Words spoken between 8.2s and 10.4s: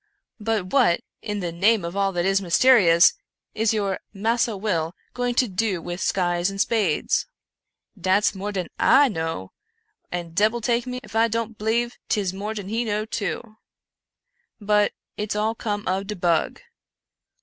more dan / know, and